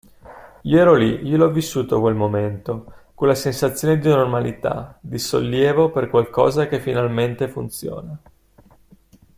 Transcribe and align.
Io 0.63 0.79
ero 0.79 0.95
lì, 0.95 1.27
io 1.27 1.37
l'ho 1.37 1.51
vissuto 1.51 1.99
quel 1.99 2.15
momento, 2.15 2.91
quella 3.13 3.35
sensazione 3.35 3.99
di 3.99 4.07
normalità, 4.09 4.97
di 4.99 5.19
sollievo 5.19 5.91
per 5.91 6.09
qualcosa 6.09 6.65
che 6.67 6.79
finalmente 6.79 7.47
funziona. 7.47 8.17